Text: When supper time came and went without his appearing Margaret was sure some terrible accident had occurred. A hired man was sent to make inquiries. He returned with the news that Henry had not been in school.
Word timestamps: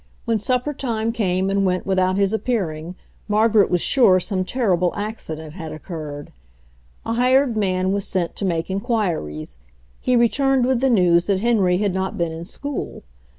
When 0.25 0.39
supper 0.39 0.73
time 0.73 1.11
came 1.11 1.51
and 1.51 1.63
went 1.63 1.85
without 1.85 2.15
his 2.17 2.33
appearing 2.33 2.95
Margaret 3.27 3.69
was 3.69 3.81
sure 3.81 4.19
some 4.19 4.43
terrible 4.43 4.91
accident 4.95 5.53
had 5.53 5.71
occurred. 5.71 6.31
A 7.05 7.13
hired 7.13 7.55
man 7.55 7.91
was 7.91 8.07
sent 8.07 8.35
to 8.37 8.43
make 8.45 8.71
inquiries. 8.71 9.59
He 9.99 10.15
returned 10.15 10.65
with 10.65 10.79
the 10.79 10.89
news 10.89 11.27
that 11.27 11.41
Henry 11.41 11.77
had 11.77 11.93
not 11.93 12.17
been 12.17 12.31
in 12.31 12.45
school. 12.45 13.03